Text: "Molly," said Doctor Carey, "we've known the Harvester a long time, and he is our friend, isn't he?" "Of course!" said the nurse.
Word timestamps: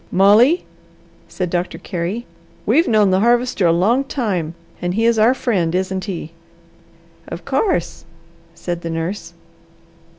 "Molly," 0.11 0.65
said 1.27 1.51
Doctor 1.51 1.77
Carey, 1.77 2.25
"we've 2.65 2.87
known 2.87 3.11
the 3.11 3.19
Harvester 3.19 3.67
a 3.67 3.71
long 3.71 4.03
time, 4.03 4.55
and 4.81 4.95
he 4.95 5.05
is 5.05 5.19
our 5.19 5.35
friend, 5.35 5.75
isn't 5.75 6.05
he?" 6.05 6.31
"Of 7.27 7.45
course!" 7.45 8.03
said 8.55 8.81
the 8.81 8.89
nurse. 8.89 9.35